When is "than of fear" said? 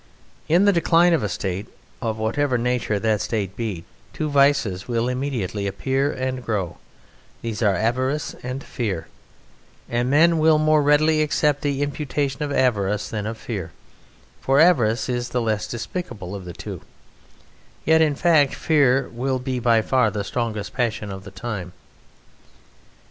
13.09-13.73